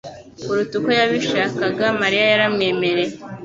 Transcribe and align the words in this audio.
kuruta 0.43 0.73
uko 0.79 0.89
yabishakaga 0.99 1.85
Mariya 2.01 2.25
yaramwemereye 2.31 3.13